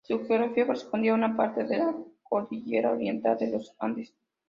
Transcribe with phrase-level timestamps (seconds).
[0.03, 1.93] Su geografía corresponde a una parte de la
[2.23, 4.15] cordillera oriental de los Andes.